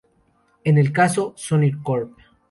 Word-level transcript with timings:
En 0.63 0.79
el 0.79 0.91
caso 0.91 1.33
"Sony 1.37 1.79
Corp. 1.83 2.17